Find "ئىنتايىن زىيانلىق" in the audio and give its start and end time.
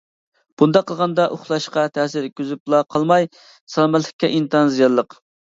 4.41-5.21